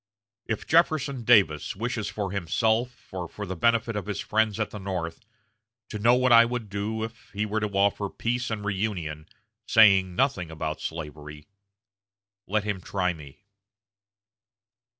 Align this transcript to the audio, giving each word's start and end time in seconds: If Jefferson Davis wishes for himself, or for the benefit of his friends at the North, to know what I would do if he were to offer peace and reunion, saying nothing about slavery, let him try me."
If 0.47 0.65
Jefferson 0.65 1.23
Davis 1.25 1.75
wishes 1.75 2.09
for 2.09 2.31
himself, 2.31 3.13
or 3.13 3.27
for 3.29 3.45
the 3.45 3.55
benefit 3.55 3.95
of 3.95 4.07
his 4.07 4.19
friends 4.19 4.59
at 4.59 4.71
the 4.71 4.79
North, 4.79 5.19
to 5.89 5.99
know 5.99 6.15
what 6.15 6.31
I 6.31 6.43
would 6.43 6.71
do 6.71 7.03
if 7.03 7.29
he 7.33 7.45
were 7.45 7.59
to 7.59 7.67
offer 7.67 8.09
peace 8.09 8.49
and 8.49 8.65
reunion, 8.65 9.27
saying 9.67 10.15
nothing 10.15 10.49
about 10.49 10.81
slavery, 10.81 11.45
let 12.47 12.63
him 12.63 12.81
try 12.81 13.13
me." 13.13 13.43